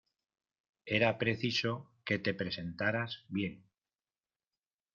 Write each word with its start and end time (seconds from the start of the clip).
Era 0.97 1.19
preciso 1.19 1.91
que 2.05 2.17
te 2.17 2.33
presentaras 2.33 3.23
bien. 3.29 3.69